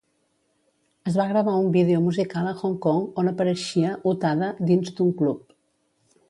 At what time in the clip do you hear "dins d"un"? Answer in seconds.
4.73-5.15